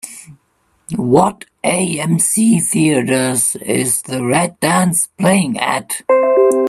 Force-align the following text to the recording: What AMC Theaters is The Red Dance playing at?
What 0.95 1.45
AMC 1.63 2.59
Theaters 2.65 3.55
is 3.57 4.01
The 4.01 4.25
Red 4.25 4.59
Dance 4.59 5.05
playing 5.19 5.59
at? 5.59 6.01